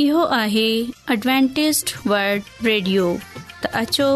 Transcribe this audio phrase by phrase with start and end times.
[0.00, 0.66] इहो आहे
[1.12, 4.10] Adventist world radio त अचो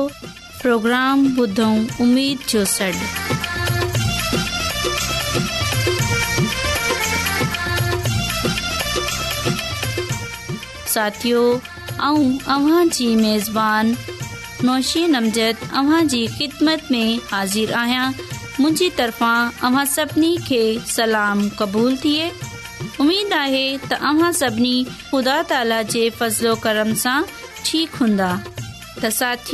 [0.60, 2.90] प्रोग्राम ॿुधऊं उमेद जो सॾु
[10.94, 13.96] साथियो ऐं अव्हां जी मेज़बानी
[14.70, 19.36] नौशी नमज़द अव्हां जी ख़िदमत में हाज़िर आहियां मुंहिंजी तरफ़ां
[19.70, 20.62] अव्हां सभिनी खे
[20.94, 22.30] सलाम क़बूल थिए
[23.00, 27.14] उम्मीद आहे त अ सभिनी ख़ुदा ताला जे फज़लो कर्म सां
[27.68, 28.26] ठीकु हूंदा
[29.02, 29.52] त साथ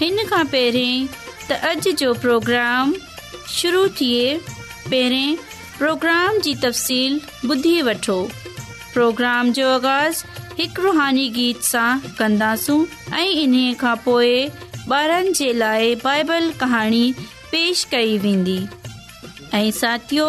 [0.00, 1.04] हिन खां पहिरीं
[1.48, 2.94] त अॼु जो प्रोग्राम
[3.58, 4.26] शुरू थिए
[4.90, 5.36] पहिरें
[5.78, 7.20] प्रोग्राम जी तफ़सील
[7.54, 8.18] ॿुधी वठो
[8.94, 10.24] प्रोग्राम जो आगाज़
[10.60, 11.86] हिकु रुहानी गीत सां
[12.22, 12.80] कंदासूं
[13.22, 14.34] ऐं इन्हीअ खां पोइ
[14.98, 17.04] ॿारनि जे लाइ बाइबल कहाणी
[17.54, 18.60] पेशि कई वेंदी
[19.58, 20.28] ऐं साथियो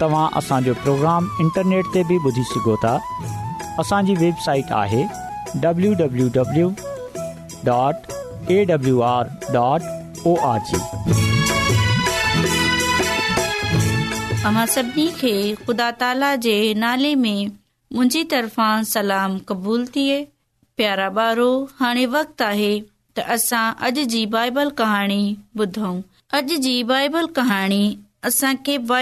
[0.00, 2.98] तव्हां असांजो प्रोग्राम इंटरनेट ते बि ॿुधी सघो था
[3.80, 5.06] असांजी वेबसाइट आहे
[15.66, 17.46] ख़ुदा ताला जे नाले में
[17.96, 20.24] मुंहिंजी तरफ़ां सलाम क़बूल थिए
[20.80, 21.48] प्यारा ॿारो
[21.80, 22.72] हाणे वक़्तु आहे
[23.16, 25.24] त असां अॼ जी बाइबल कहाणी
[25.58, 26.00] ॿुधऊं
[26.36, 27.84] अॼ जी बाइबल कहाणी
[28.26, 28.98] असांखे ॿार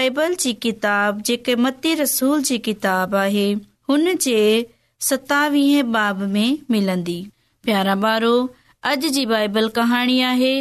[8.85, 10.55] अॼ जी बाइबल कहाणी आहे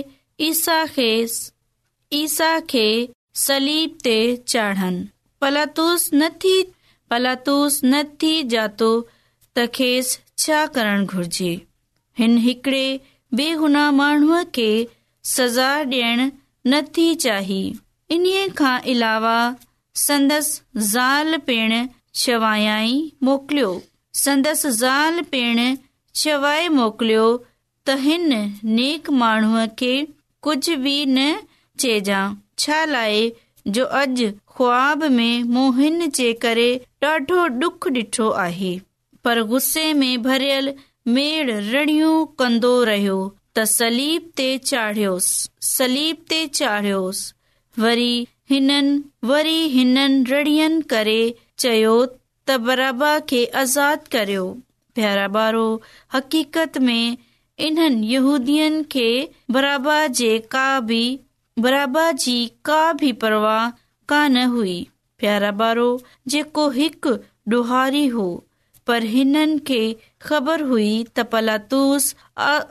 [0.48, 1.38] ईसा खेस
[2.12, 2.26] ई
[3.46, 5.02] सलीब ते चाढ़नि
[5.40, 6.62] पलातूस न थी
[7.10, 8.92] पलातुस न थी जातो
[9.56, 11.52] त खेस छा करण घुरिजे
[12.18, 12.86] हिन हिकिड़े
[13.38, 14.68] बेगुना माण्हूअ खे
[15.34, 16.28] सजा डि॒यण
[16.72, 17.62] नथी चाही
[18.16, 18.26] इन
[18.56, 19.36] खां अलावा
[20.06, 20.60] संदसि
[24.24, 25.68] संदसि
[26.22, 26.44] शव
[26.78, 27.24] मोकिलियो
[27.86, 28.32] त हिन
[28.80, 29.92] नेक माण्हू खे
[30.46, 31.34] कुझ बि न
[31.84, 32.20] चइजा
[32.64, 33.22] छा लाए
[33.78, 34.06] जो अॼ
[34.56, 36.70] ख़्वाब में मोहिन जे करे
[37.02, 38.72] ॾाढो डुख डि॒ठो आहे
[39.24, 40.72] पर गुस्से में भरियल
[41.14, 43.20] મેડ રડિયું કંદો રહ્યો
[43.56, 45.28] તસલીબ તે ચાઢ્યોસ
[45.70, 47.20] સલીબ તે ચાઢ્યોસ
[47.82, 48.20] વરી
[48.52, 48.90] હનન
[49.30, 51.18] વરી હનન રડિયન કરે
[51.60, 51.96] ચયો
[52.46, 54.46] તબ્રબા કે আজাদ કર્યો
[54.94, 55.66] પ્યારા બારો
[56.16, 56.98] હકીકત મે
[57.66, 59.06] ઇનહન યહૂદીયન કે
[59.56, 61.10] બરાબા જે કા ભી
[61.66, 63.66] બરાબા જી કા ભી પરવા
[64.12, 64.80] કા ન હુઈ
[65.18, 65.88] પ્યારા બારો
[66.32, 67.04] જેકો હક
[67.50, 68.28] દોહારી હો
[68.86, 69.82] पर हिननि खे
[70.28, 72.06] ख़बर हुई त पलातूस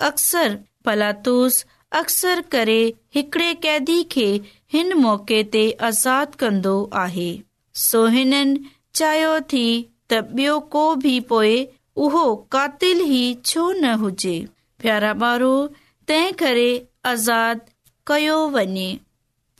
[0.09, 1.59] अक्सर पलातूस
[1.99, 2.79] अक्सर करे
[3.15, 4.27] हिकड़े कैदी खे
[4.73, 7.29] हिन मोके ते आज़ाद कंदो आहे
[7.85, 11.53] सो हिननि चाहियो थी त ॿियो को बि पोए
[12.05, 12.23] उहो
[12.55, 14.35] कातिल ई छो न हुजे
[14.83, 15.51] प्यारा बारो
[16.11, 16.67] तंहिं करे
[17.15, 17.61] आज़ाद
[18.11, 18.89] कयो वञे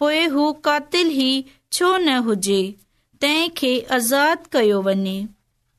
[0.01, 1.31] पोए हू कातिल ई
[1.77, 2.59] छो न हुजे
[3.25, 5.15] तंहिं खे आज़ाद कयो वञे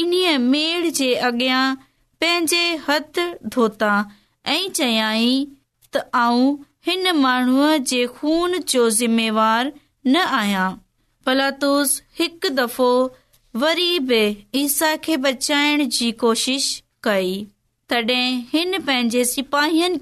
[0.01, 1.49] इन्हीअ जे अगे
[2.89, 3.19] हथ
[3.57, 3.95] धोता
[4.55, 5.31] ऐं चयाई
[5.93, 6.49] त आऊं
[6.87, 9.65] हिन माण्हूअ जे खून जो ज़िमेवार
[10.07, 10.69] न आहियां
[11.29, 12.89] پلاتوس हिकु दफ़ो
[13.61, 14.69] वरी बि
[15.05, 16.65] खे बचाइण जी कोशिश
[17.03, 17.31] कई
[18.53, 19.23] हिन पंहिंजे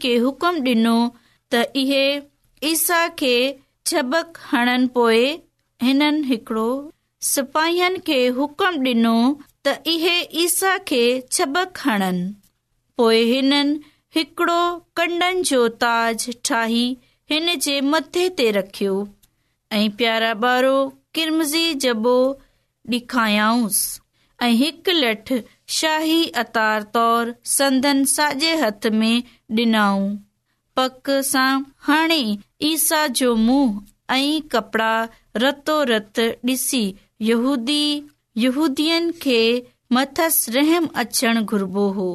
[0.04, 0.94] खे हुकुम डिनो
[1.54, 2.06] त इहे
[2.70, 3.34] ईसा खे
[3.90, 5.26] छबक हणन पोइ
[5.82, 6.22] हिननि
[14.16, 14.58] हिकड़ो
[14.98, 16.86] कंडन जो ताज ठाही
[17.30, 18.96] हिन जे मथे ते रखियो
[20.02, 20.32] प्यारा
[21.16, 22.16] किरमज़ी जबो
[22.92, 24.00] सि
[24.42, 24.90] ऐं हिकु
[40.52, 42.10] रहम अचण घुरबो हो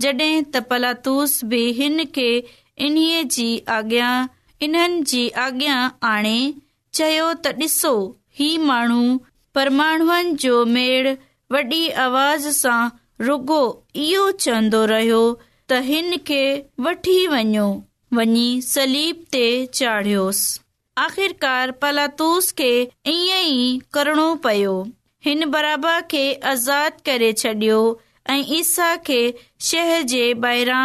[0.00, 2.28] जॾहिं तपलातुस बि हिन खे
[2.86, 4.12] इन्हीअ जी आॻियां
[4.64, 5.80] इन्हनि जी आॻियां
[6.12, 6.38] आणे
[6.98, 7.94] चयो त ॾिसो
[8.38, 9.02] ही माण्हू
[9.58, 11.08] जो मेड़
[11.52, 12.78] वॾी आवाज़ सां
[13.26, 13.56] रुगो
[14.02, 16.42] इहो चवंदो रहियो त हिन खे
[16.86, 17.64] वठी वञो
[18.18, 19.42] वञी सलीब ते
[19.80, 20.60] चाढ़ियोसि
[21.06, 22.68] आख़िरकार पलातूस खे
[23.14, 24.76] ईअं ई करणो पियो
[25.28, 26.22] हिन बराबा खे
[26.54, 27.80] आज़ाद करे छडि॒यो
[28.36, 29.20] ऐं ईसा खे
[29.70, 30.84] शहर जे ॿाहिरां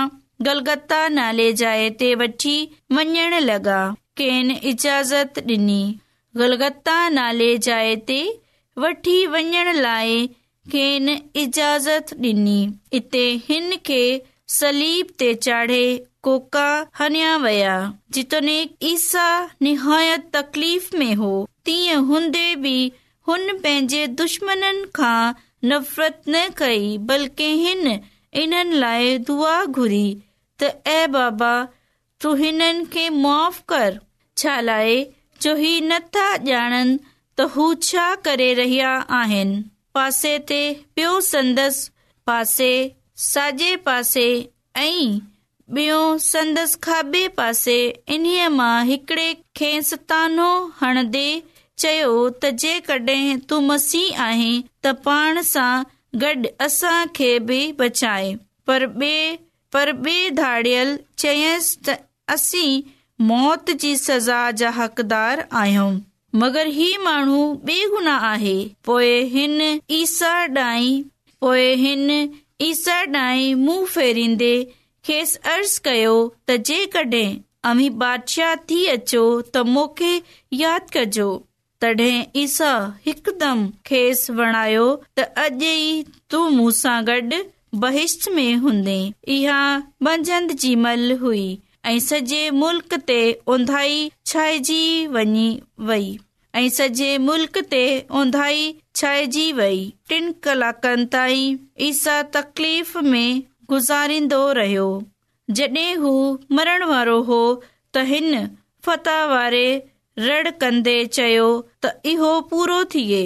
[0.49, 2.55] गलगत्ता नाले जाइ ते वठी
[2.99, 3.79] वञण लॻा
[4.21, 5.81] केन इजाज़त डि॒नी
[6.43, 8.21] गलगत्ता नाले जाइ ते
[8.81, 10.13] वठी वञण लाइ
[11.41, 12.61] इजाज़त ॾिनी
[12.97, 13.73] इते हिन
[17.43, 17.75] विया
[21.65, 22.75] तीअं हूंदे बि
[23.27, 25.33] हुन पंहिंजे दुश्मननि खां
[25.69, 27.47] नफ़रत न कई बल्कि
[28.33, 30.05] इन्हनि लाइ दुआ घुरी
[30.63, 31.53] त ए बाबा
[32.21, 33.99] तूं हिननि खे माफ़ कर
[34.37, 34.59] छा
[35.43, 36.97] जो ही नथा ॼाणनि
[37.37, 39.55] त हू छा करे रहिया आहिनि
[39.97, 40.57] पासे ते
[40.95, 41.89] पियो संदसि
[42.31, 42.71] पासे
[43.27, 44.25] साजे पासे
[44.83, 45.19] ऐं
[45.75, 47.75] ॿियो संदसि खाॿे पासे
[48.15, 49.27] इन्हीअ मां हिकड़े
[49.59, 50.47] खे सतानो
[50.81, 51.23] हणंदे
[51.83, 52.09] चयो
[52.43, 55.71] त जेकॾहिं तू मसीह आहीं त पाण सां
[56.23, 58.33] गॾु असां खे बि बचाए
[58.67, 59.35] पर ॿिए
[59.75, 61.97] पर ॿिए धाड़ियल चयसि त
[62.37, 62.81] असीं
[63.31, 65.91] मौत जी सज़ा जा हक़दार आहियूं
[66.41, 69.61] मगर ही माण्हू गुना आहे पोए हिन
[70.01, 70.95] ईसा डाई
[71.81, 72.09] हिन
[72.61, 74.53] ईसा डाई मुं फेरींदे
[75.07, 76.15] खेसि अर्ज़ कयो
[76.49, 77.15] त जेकड
[77.71, 79.23] अमी बादशाह थी अचो
[79.55, 80.01] त मोक
[80.61, 81.29] यादि कजो
[81.81, 82.71] तडहिं ईसा
[83.07, 84.87] हिकु दम खेसि वणायो
[85.17, 85.75] त अॼु
[86.31, 87.41] तू मूं सां गॾु
[87.85, 88.97] बहिष्ट में हूंदे
[89.37, 89.61] इहा
[90.09, 91.45] बंजंद जी मल हुई
[91.85, 93.21] ऐं सॼे मुल्क ते
[93.55, 94.83] ओंधाई छाइजी
[95.15, 95.47] वञी
[95.87, 96.13] वई
[96.55, 97.79] ऐं सॼे मुल्क ते
[98.19, 98.57] ओंधाई
[98.95, 99.77] छाइजी वई
[100.09, 101.07] टिन
[101.87, 104.85] ईसा तकलीफ़ में गुज़ारींदो रहियो
[105.59, 106.11] जॾहिं हू
[106.59, 107.39] मरण वारो हो
[107.95, 108.45] त हिन
[108.85, 109.65] फता वारे
[110.27, 111.47] रड़ कंदे चयो
[111.85, 113.23] त इहो पूरो थिए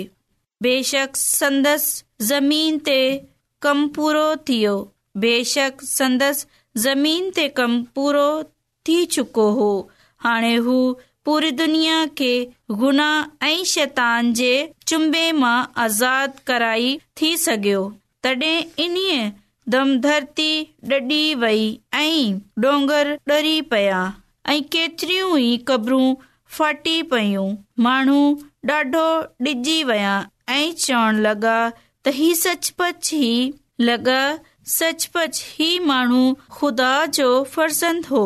[0.68, 2.98] बेशक संदसि ज़मीन ते
[3.68, 4.76] कम पूरो थियो
[5.26, 6.52] बेशक संदसि
[6.88, 8.28] ज़मीन ते कम पूरो
[8.88, 9.70] थी चुको हो
[10.28, 10.78] हाणे हू
[11.28, 12.30] पूरी दुनिया खे
[12.82, 14.52] गुनाह ऐं शैतान जे
[14.88, 15.56] चुंबे मां
[15.86, 16.86] आज़ाद कराई
[17.22, 17.82] थी सघियो
[18.24, 19.26] तॾहिं इन्हीअ
[19.76, 20.48] दम धरती
[21.10, 21.68] डी वई
[22.04, 24.00] ऐं डोंगर डरी पया
[24.50, 26.08] ऐं केतिरियूं ई कबरूं
[26.60, 27.48] फाटी पयूं
[27.90, 28.22] माण्हू
[28.72, 29.06] ॾाढो
[29.50, 30.16] डिॼी विया
[30.60, 31.60] ऐं चवण लॻा
[32.06, 33.34] त ही सचपच ई
[33.90, 34.22] लॻा
[34.80, 36.24] सचपच ही माण्हू
[36.60, 38.26] खुदा जो फर्संद हो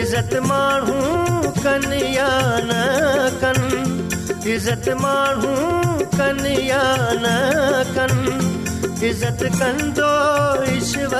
[0.00, 0.98] इज़त माण्हू
[1.60, 2.30] कनि या
[2.68, 5.52] नज़त माण्हू
[9.10, 10.10] इज़त कंदो
[10.60, 11.12] विश्व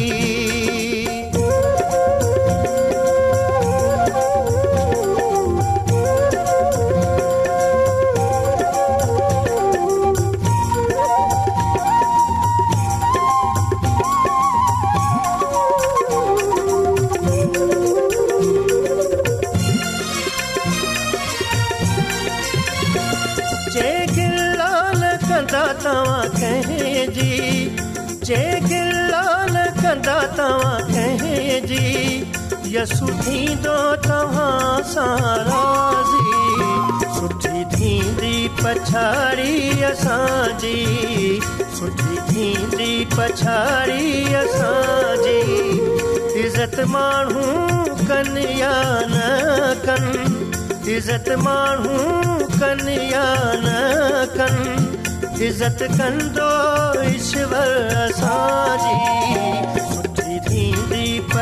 [32.72, 36.12] तव्हां साराज़
[37.74, 40.74] थींदी पछाड़ी असांजी
[42.30, 45.40] थींदी पछाड़ी असांजी
[46.42, 47.44] इज़त माण्हू
[48.08, 48.72] कनिया
[49.12, 49.14] न
[49.86, 50.26] कनि
[50.96, 51.94] इज़त माण्हू
[52.58, 53.28] कनि या
[53.64, 53.66] न
[54.38, 54.76] कनि
[55.48, 56.48] इज़त कंदो
[58.04, 58.94] असांजी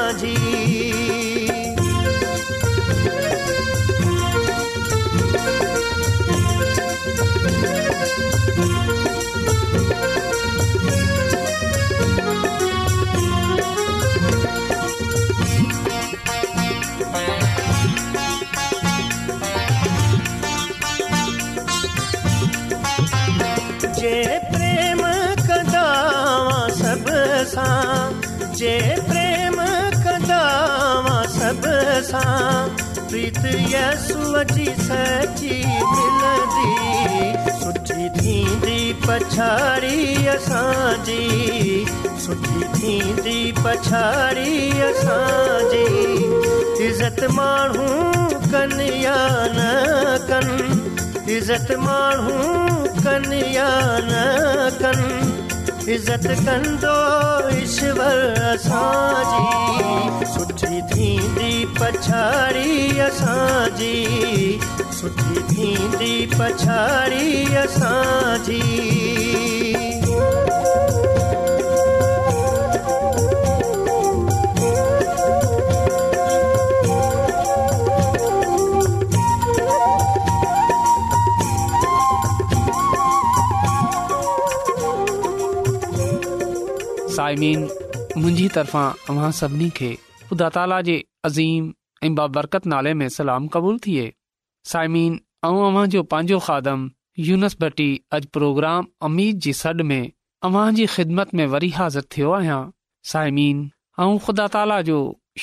[39.06, 41.84] पछड़ी असांजी
[42.25, 45.85] सुठी थींदी पछाड़ी असांजी
[46.87, 47.87] इज़त मारू
[48.52, 49.14] कन्य
[51.37, 52.38] इज़त माण्हू
[53.05, 53.68] कन्या
[54.11, 55.21] न
[55.92, 56.92] इज़त कंदो
[57.62, 58.20] ईश्वर
[58.52, 64.59] असांजी सुठी थींदी पछाड़ी असांजी
[65.00, 68.70] सुठी थींदी पछाड़ी असांजी
[87.22, 87.58] सायमीन
[88.20, 89.88] मुंहिंजी तरफां, अव्हां सभिनी खे
[90.28, 90.94] ख़ुदा ताला जे
[91.26, 94.06] अज़ीम ऐं बाबरकत नाले में सलाम क़बूल थिए
[94.70, 96.80] साइमीन ऐं अव्हां जो पंहिंजो खादम
[97.26, 100.11] यूनसबी अॼु प्रोग्राम अमीर जे सॾ में
[100.48, 102.58] अव्हां जी ख़िदमत में वरी हाज़िर थियो आहियां
[103.12, 103.61] साइमीन
[104.06, 104.96] ऐं ख़ुदा ताला जो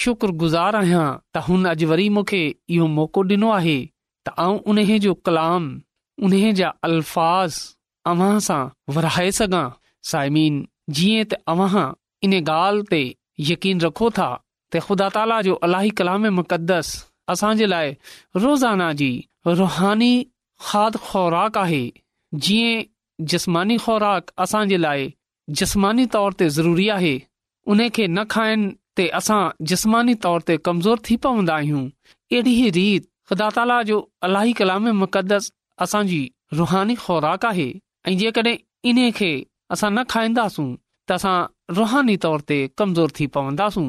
[0.04, 1.04] शुक्रगुज़ार आहियां
[1.36, 2.42] त हुन अॼ वरी मूंखे
[2.80, 5.72] इहो मौक़ो ॾिनो आहे त आउं उन जो कलाम
[6.28, 7.62] उन जा अलफाज़
[8.14, 8.62] अव्हां सां
[9.00, 9.64] विराए सघां
[10.16, 10.60] साइमीन
[10.98, 11.88] जीअं त अव्हां
[12.28, 13.00] इन ॻाल्हि ते
[13.52, 16.92] यकीन रखो था त ख़ुदा ताला जो अलाही कलामदस
[17.34, 17.92] असांजे लाइ
[18.44, 19.10] रोज़ाना जी
[19.60, 20.12] रुहानी
[20.70, 21.82] खाद ख़ुराक आहे
[22.46, 22.88] जीअं
[23.34, 25.06] जस्मानी ख़ुराक असांजे लाइ
[25.62, 27.14] जसमानी तौर ते ज़रूरी आहे
[27.74, 32.86] उन खे न खाइनि ते असां जस्मानी तौर ते कमज़ोर थी पवंदा आहियूं अहिड़ी रीति
[33.32, 33.98] ख़ुदा ताला जो
[34.30, 35.50] अलाही कलामस
[35.88, 36.22] असांजी
[36.62, 37.70] रुहानी ख़ुराक आहे
[38.10, 38.58] ऐं जेकॾहिं
[38.94, 39.32] इन खे
[39.74, 40.68] असां न खाईंदासूं
[41.08, 43.88] त असां रुहानी तौर ते कमज़ोर थी पवंदासूं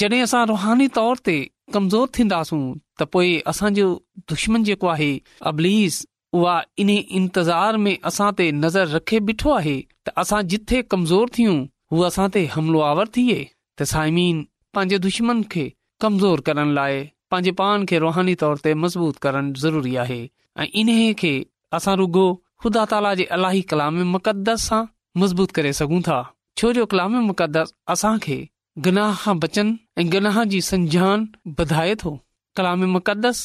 [0.00, 1.36] जॾहिं असां रुहानी तौर ते
[1.74, 2.62] कमज़ोर थींदासूं
[3.00, 3.86] त पोइ असांजो
[4.30, 5.10] दुश्मन जेको आहे
[5.50, 5.96] अबलीस
[6.38, 11.56] उहा इन इंतज़ार में असां ते नज़र रखे बीठो आहे त असां जिथे कमज़ोर थियूं
[11.96, 13.38] उहा असां ते हमलो आवर थिए
[13.78, 15.64] त साइमीन पंहिंजे दुश्मन खे
[16.04, 16.96] कमज़ोर करण लाइ
[17.32, 20.20] पंहिंजे पान खे रुहानी तौर ते मज़बूत करण ज़रूरी आहे
[20.66, 21.34] ऐं इन्हीअ खे
[21.80, 22.26] असां रुॻो
[22.64, 24.82] ख़ुदा ताला जे अलाही मुक़दस सां
[25.18, 26.18] मज़बूत करे सघूं था
[26.58, 28.36] छो जो कलाम मुक़दस असां खे
[28.84, 31.26] गनाह खां बचन ऐं गनाह जी संजान
[31.58, 32.12] वधाए थो
[32.60, 33.42] कलाम मुक़दस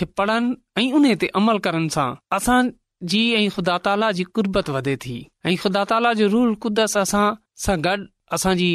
[0.00, 2.06] खे पढ़नि ऐं उन ते अमल करण सां
[2.38, 7.26] असांजी ऐं ख़ुदा ताला जी कुर्बत वधे थी ऐं ख़ुदा ताला जो रुहल कुदस असां
[7.66, 7.98] सां गॾु
[8.38, 8.70] असांजी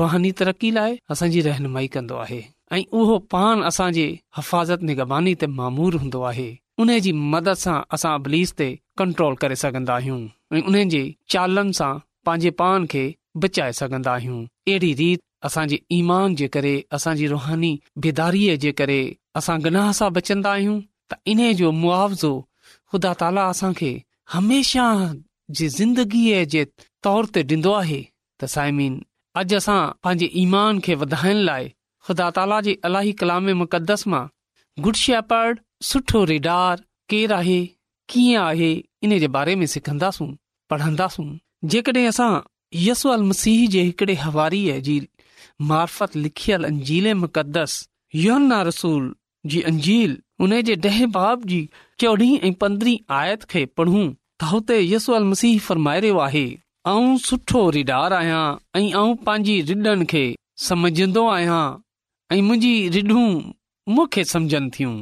[0.00, 2.42] रुहानी तरक़ी लाइ असांजी रहनुमाई कन्दो आहे
[2.74, 4.06] ऐ उहो पान असांजे
[4.40, 6.48] हिफ़ाज़त निगबानी ते मामूर हूंदो आहे
[6.80, 8.64] उने जी मदद सां असां अबलीस ते
[9.00, 10.20] कंट्रोल करे सघंदा आहियूं
[10.58, 11.02] ऐं उन जे
[11.34, 11.90] चालनि सां
[12.28, 13.02] पंहिंजे पान खे
[13.44, 15.10] बचाए सघंदा आहियूं अहिड़ी रीति
[15.48, 17.70] असांजे ईमान जे करे असांजी रुहानी
[18.06, 18.98] बेदारीअ जे करे
[19.40, 20.80] असां गनाह सां बचंदा आहियूं
[21.12, 22.32] त इन्हे जो मुआवज़ो
[22.90, 23.90] ख़ुदा ताला असां खे
[24.36, 24.84] हमेशा
[25.58, 26.62] जे ज़िंदगीअ जे
[27.06, 28.02] तौर ते ॾींदो आहे
[28.40, 28.94] त साइमीन
[29.42, 31.68] अॼु असां पंहिंजे ईमान खे वधाइण लाइ
[32.08, 34.24] खुदा ताला जे अलाही कलामे मुक़दस मां
[34.88, 36.76] गुड शेपर्ड सुठो रिडार
[37.10, 37.58] केरु आहे
[38.12, 38.68] कीअं आहे
[39.04, 40.26] इन जे बारे में सिखन्दासूं
[40.70, 41.24] पढ़ंदा सूं
[41.72, 42.28] जेकॾहिं असां
[42.84, 44.62] यसू अल मसीह जे हिकड़े हवारी
[45.72, 47.72] मार्फत लिखियल अंजीले मक़दस
[48.24, 48.38] यो
[48.70, 49.12] रसूल
[49.52, 51.60] जी अंजील हुन जे ॾह बाब जी
[52.00, 56.46] चोॾहीं ऐं पंद्रहीं आयत खे पढ़ूं त हुते यसू अल मसीह फरमाइरियो आहे
[56.94, 58.44] ऐं सुठो रिडार आहियां
[58.80, 60.24] ऐं पंहिंजी रिडनि खे
[60.68, 61.62] समझंदो आहियां
[62.36, 63.26] ऐं मुंहिंजी रिडूं
[63.96, 64.94] मूंखे समझनि थियूं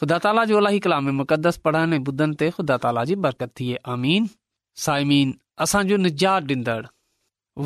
[0.00, 3.76] ख़ुदा ताला जो अलाई कलामे मुक़दस पढ़ण ऐं ॿुधनि ते ख़ुदा ताला जी बरकत थिए
[3.94, 4.28] आमीन
[4.84, 5.32] साइमीन
[5.64, 6.84] असांजो निजात डींदड़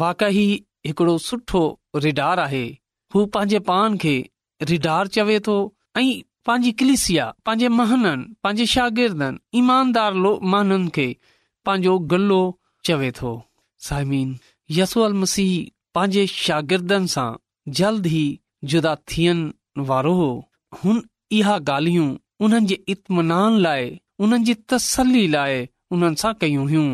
[0.03, 0.43] वाकई
[0.89, 1.63] हिकिड़ो सुठो
[2.07, 2.63] रिडार आहे
[3.15, 4.15] हू पंहिंजे पान खे
[4.71, 5.55] रिडार चवे थो
[5.99, 6.05] ऐं
[6.49, 11.07] पंहिंजी कलिसिया पंहिंजे महननि पंहिंजे शागिर्दनि ईमानदार लो महाननि खे
[11.67, 12.41] पंहिंजो गलो
[12.91, 13.33] चवे थो
[13.91, 14.35] साइमीन
[14.81, 15.55] यसूअल मसीह
[15.95, 17.29] पंहिंजे शागिर्दन सां
[17.83, 18.25] जल्द ई
[18.75, 19.49] जुदा थियण
[19.95, 20.31] वारो हो
[20.83, 21.03] हुन
[21.41, 22.11] इहा ॻाल्हियूं
[22.45, 23.85] उन्हनि जे इत्मनान लाइ
[24.25, 25.63] उन्हनि जी तसल्ली लाइ
[25.97, 26.89] उन्हनि सां कयूं हुयूं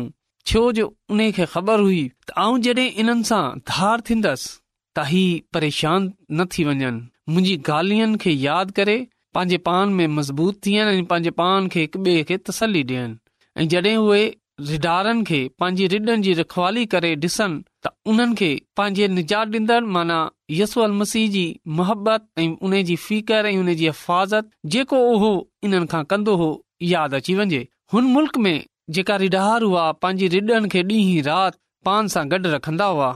[0.51, 0.85] छो जो
[1.15, 4.53] उन खे ख़बर हुई त आऊं जॾहिं इन्हनि सां धार थींदसि
[4.95, 6.91] त हीउ परेशान न थी वञनि
[7.33, 8.95] मुंहिंजी ॻाल्हियुनि खे यादि करे
[9.37, 13.15] पंहिंजे पान में मज़बूत थियनि ऐं पंहिंजे पान खे हिक ॿिए खे तसली ॾियनि
[13.61, 14.23] ऐं जॾहिं उहे
[14.71, 20.17] रिडारनि खे पंहिंजी रिडनि जी रखवाली करे ॾिसनि त उन्हनि खे पंहिंजे निजात ॾींदड़ माना
[20.57, 21.43] यसू अल मसीह जी
[21.77, 25.31] मोहबत ऐं उन जी फिकर ऐं उन जी हिफ़ाज़त जेको उहो
[25.69, 26.49] इन्हनि खां कंदो हो
[26.91, 27.61] यादि अची वञे
[27.93, 28.57] हुन मुल्क़ में
[28.97, 33.09] जेका रिडार हुआ पंहिंजी रिडनि खे ॾींहं राति पान सां गॾु रखंदा हुआ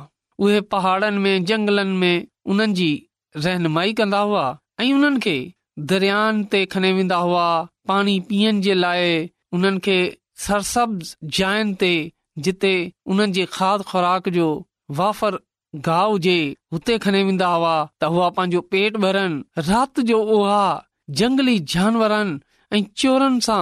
[0.45, 2.89] उहे पहाड़नि में जंगलनि में उन्हनि जी
[3.45, 4.45] रहनुमाई कंदा हुआ
[4.85, 5.37] ऐं उन्हनि खे
[5.93, 7.45] दरियान ते खणे वेंदा हुआ
[7.93, 9.15] पाणी पीअण जे लाइ
[9.59, 9.99] उन्हनि खे
[10.49, 11.93] सरसब्ज़ जायुनि ते
[12.43, 12.71] जिते
[13.13, 14.47] उन्हनि जे खाद खुराक जो
[14.97, 15.37] वाफर
[15.87, 16.33] गाह हुजे
[16.73, 17.71] हुते खणी वेंदा हुआ
[18.01, 20.59] त हुआ पंहिंजो पेट भरनि राति जो उहा
[21.21, 22.35] जंगली जानवरनि
[22.77, 23.61] ऐं चोरनि सां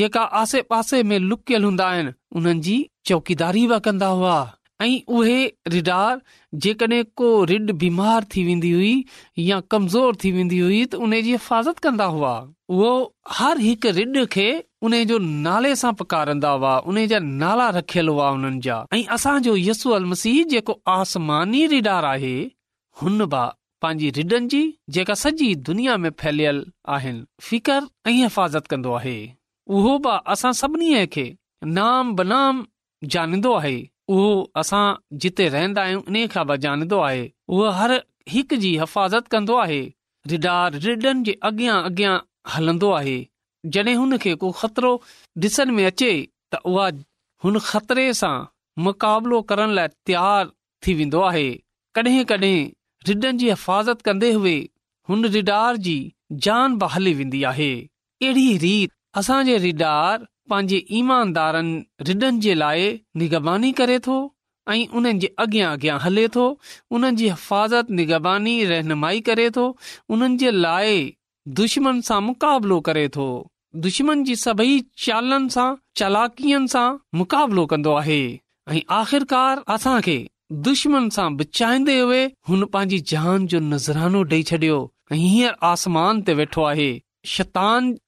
[0.00, 2.76] जेका आसे पासे में लुकियल हूंदा आहिनि उन्हनि जी
[3.12, 4.36] चौकीदारी बि कंदा हुआ
[4.82, 6.20] उहे रिडार
[6.62, 9.04] जेकॾहिं को रिड बीमार थी वेंदी हुई
[9.38, 12.32] या कमज़ोर थी वेंदी हुई त उन जी हिफ़ाज़त कंदा हुआ
[12.76, 12.90] उहो
[13.38, 19.04] हर हिकु रिॾ खे नाले सां جو हुआ जा नाला रखियल हुआ جا जा ऐं
[19.16, 20.12] असांजो यसू अल
[20.54, 22.34] जेको आसमानी रिडार आहे
[23.02, 23.44] हुन बि
[23.84, 24.62] पंहिंजी रिडनि जी
[24.98, 26.64] जेका सॼी दुनिया में फैलियल
[26.98, 29.16] आहिनि फ़िकर ऐं हिफ़ाज़त कंदो आहे
[29.78, 31.26] उहो बि असां सभिनी खे
[31.78, 32.64] नाम बनाम
[33.16, 33.76] जानींदो आहे
[34.12, 34.26] उहो
[34.62, 34.82] असां
[35.24, 37.22] जिते रहंदा आहियूं उन खां बजाणींदो आहे
[37.54, 37.92] उहो हर
[38.32, 39.78] हिकु जी हिफ़ाज़त कंदो आहे
[40.32, 42.14] रिडार रिडन जे अॻियां अॻियां
[42.56, 43.16] हलंदो आहे
[43.76, 44.92] जॾहिं हुन खे को ख़तरो
[45.46, 46.10] ॾिसण में अचे
[46.54, 46.86] त उहा
[47.44, 48.34] हुन ख़तरे सां
[48.88, 50.52] मुक़ाबलो करण लाइ तयारु
[50.86, 51.46] थी वेंदो आहे
[51.98, 52.56] कॾहिं कॾहिं
[53.08, 54.56] रिडन जी हिफ़ाज़त कंदे हुए
[55.08, 55.96] हुन रिडार जी
[56.48, 57.70] जान बहली वेंदी आहे
[58.22, 62.24] अहिड़ी रीत असांजे रिडार पंहिंजे ईमानदारनि रिड
[63.20, 64.16] निगबानी करे थो
[64.72, 66.44] ऐं उन्हनि जे अॻियां अॻियां हले थो
[66.98, 69.64] उन्हनि जी हिफ़ाज़त निगबानी रहनुमाई करे थो
[70.16, 70.94] उन्हनि जे लाइ
[71.60, 73.26] दुश्मन सां मुक़ाबलो करे थो
[73.86, 75.66] दुश्मन जी सभई चालनि सां
[76.02, 76.86] चालाकियुनि सां
[77.22, 78.18] मुक़ाबलो कन्दो आहे
[78.76, 79.98] ऐं आख़िरकार असां
[80.68, 84.78] दुश्मन सां बिछाईंदे हुए हुन पंहिंजी जान जो नज़रानो ॾेई छॾियो
[85.12, 86.88] ऐ हीअंर आसमान ते वेठो आहे
[87.34, 87.94] शैतान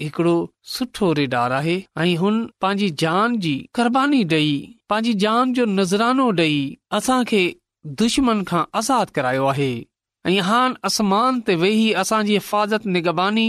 [0.00, 0.34] हिकड़ो
[0.74, 4.52] सुठो रिडार आहे ऐं हुन पंहिंजी जान जी क़ुर्बानी ॾेई
[4.92, 6.60] पंहिंजी जान जो नज़रानो ॾेई
[6.98, 7.40] असां खे
[8.02, 9.70] दुश्मन खां आज़ादु करायो आहे
[10.32, 13.48] ऐं हान आसमान ते वेही असांजी हिफ़ाज़त निगबानी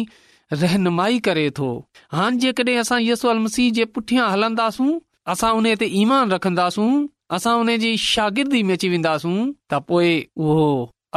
[0.63, 1.69] रहनुमाई करे थो
[2.17, 4.91] हान जेकॾहिं असां यस मसीह जे पुठियां हलंदासूं
[5.35, 6.89] असां उन ते ईमान रखंदासूं
[7.37, 10.11] असां उन जी शागिर्दी में अची वेंदासूं त पोइ
[10.47, 10.65] उहो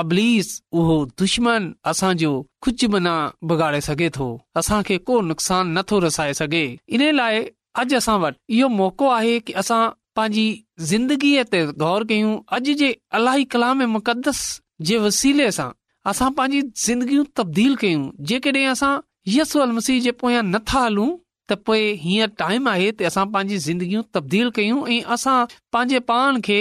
[0.01, 2.31] अबलीस उहो दुश्मन असांजो
[2.63, 3.15] कुझ बिना
[3.49, 4.29] बिगाड़े सघे थो
[4.61, 6.63] असां खे को नुक़सान नथो रसाए सघे
[6.99, 7.41] इन लाइ
[7.83, 9.83] अॼु असां वटि इहो मौको आहे कि असां
[10.21, 10.47] पंहिंजी
[10.93, 14.41] ज़िंदगीअ ते गौर कयूं अॼु जे अलाही कलाम मुक़दस
[14.93, 15.71] जे वसीले सां
[16.13, 18.93] असां पांजी ज़िंदगियूं तब्दील कयूं जेकॾहिं असां
[19.37, 21.11] यस मसीह जे पोयां नथा हलूं
[21.51, 25.39] त पोए हीअं टाइम आहे त असां पांजी ज़िंदगियूं तब्दील कयूं ऐं असां
[25.73, 26.61] पंहिंजे पाण खे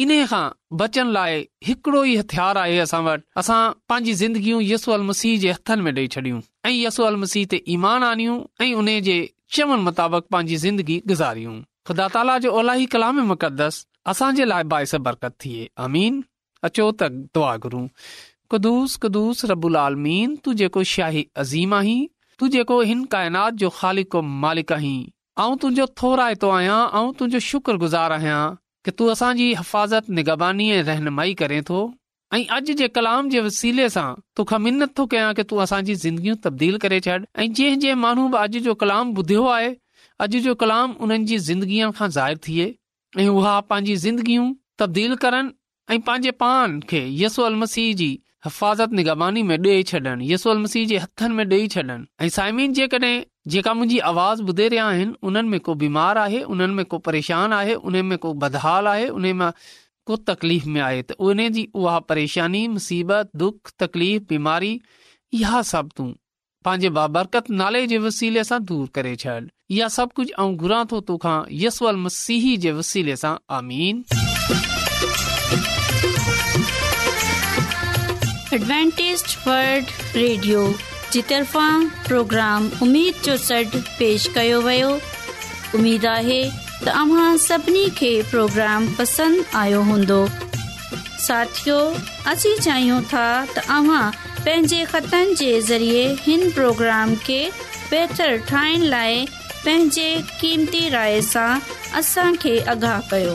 [0.00, 0.42] इन्हीअ खां
[0.80, 1.34] बचन लाइ
[1.66, 3.56] हिकड़ो ई हथियार आहे असां वटि असां
[3.92, 8.04] पंहिंजी ज़िंदगियूं यसू अल मसीह जे हथनि में ॾेई छॾियूं ऐं यसू अलमसीह ते ईमान
[8.10, 9.16] आनियूं ऐं उन जे
[9.56, 11.56] चवण मुताबिक़ पंहिंजी ज़िंदगी गुज़ारियूं
[11.90, 12.62] ख़ुदा ताला जो
[13.32, 16.16] मुक़दस असांजे लाइ बाहिस बरकत थिए अमीन
[16.70, 17.52] अचो त दुआ
[18.54, 19.44] कदुस कदुस
[19.84, 22.00] आलमीन तू जेको शाही अज़ीम आहीं
[22.40, 24.04] तू जेको हिन काइनात जो खाली
[24.46, 24.98] मालिक आहीं
[25.44, 28.40] ऐं तुंहिंजो थोराए थो आहियां ऐं तुंहिंजो शुक्रगुज़ार आहियां
[28.84, 31.80] कि तू असांजी हिफ़ाज़त निगबानी ऐं रहनुमाई करें थो
[32.36, 36.36] ऐं अॼु जे कलाम जे वसीले सां तो ख़िन थो कया कि तू असांजी ज़िंदगियूं
[36.46, 39.68] तब्दील करे छॾ ऐं जंहिं जंहिं माण्हू बि अॼु जो कलाम ॿुधियो आहे
[40.26, 42.66] अॼु जो कलाम उन्हनि जी ज़िंदगीअ खां ज़ाहिर थिए
[43.24, 44.46] ऐं उहा पंहिंजी ज़िंदगियूं
[44.84, 45.52] तब्दील करन
[45.90, 48.10] ऐं पंहिंजे पान खे यसो मसीह जी
[48.44, 53.14] हिफ़ाज़त निगबानी में ॾेई छॾनि यसूअल मसीह जे हथनि में ॾेई छॾनि ऐं साइमीन जेकॾहिं
[53.54, 57.52] जेका मुंहिंजी आवाज़ ॿुधे रहिया आहिनि उन्हनि में को बीमार आहे उन्हनि में को परेशान
[57.60, 59.50] आहे में को बदहाल आहे उनमां
[60.06, 64.74] को तकलीफ़ में आहे त उन जी उहा परेशानी मुसीबत दुख तकलीफ़ बीमारी
[65.40, 66.10] इहा सभु तूं
[66.64, 69.38] पंहिंजे बाबरकत नाले जे वसीले सां दूर करे छॾ
[69.70, 74.04] इहा सभु कुझु ऐं घुरां थो तोखां यसू मसीह जे वसीले सां आमीन
[78.54, 80.62] एडवेंटेज वर्ल्ड रेडियो
[81.12, 81.68] जी तरफ़ा
[82.08, 84.90] प्रोग्राम उमेद जो सॾु पेश कयो वियो
[85.78, 86.36] उमेदु आहे
[86.84, 90.18] त अव्हां सभिनी खे प्रोग्राम पसंदि आयो हूंदो
[91.28, 91.78] साथियो
[92.34, 94.02] असीं चाहियूं था त अव्हां
[94.44, 99.24] पंहिंजे ख़तनि जे ज़रिए हिन प्रोग्राम खे बहितरु ठाहिण लाइ
[99.64, 100.10] पंहिंजे
[100.40, 101.50] क़ीमती राय सां
[102.02, 103.34] असांखे आगाह कयो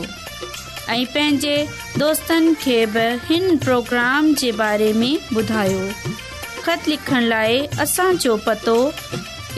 [0.90, 1.56] ऐं पंहिंजे
[1.98, 5.82] दोस्तनि खे बि हिन प्रोग्राम जे बारे में ॿुधायो
[6.64, 8.76] ख़त लिखण लाइ असांजो पतो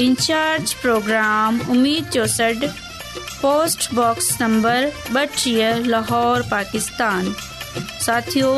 [0.04, 2.68] इंचार्ज प्रोग्राम उमेद जो सॾु
[3.42, 7.32] पोस्टबॉक्स नंबर ॿटीह लाहौर पाकिस्तान
[8.06, 8.52] साथियो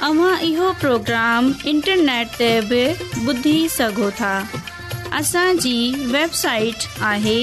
[0.00, 2.84] तव्हां इहो प्रोग्राम इंटरनेट ते बि
[3.28, 4.34] ॿुधी सघो था
[5.20, 5.78] असांजी
[6.18, 7.38] वेबसाइट आहे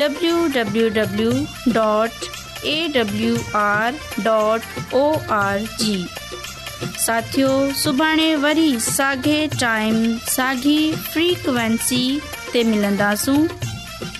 [0.00, 1.30] W W W
[1.74, 2.33] dot
[2.72, 5.04] awr.org W R dot O
[5.36, 5.96] R G
[7.06, 7.48] साथियो
[7.82, 10.02] सुभाणे वरी साॻे टाइम
[10.36, 10.76] साॻी
[11.12, 12.02] फ्रीक्वेंसी
[12.52, 13.38] ते मिलंदासूं